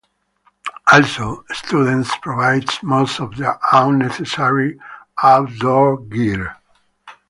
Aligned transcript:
Also, 0.91 1.45
students 1.51 2.09
provide 2.23 2.65
most 2.81 3.19
of 3.19 3.37
their 3.37 3.59
own 3.71 3.99
necessary 3.99 4.79
outdoor 5.21 5.97
gear. 6.01 6.57